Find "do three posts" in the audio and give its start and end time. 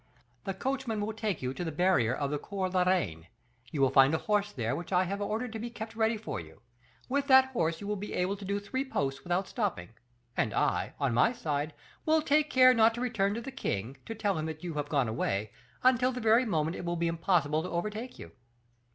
8.43-9.23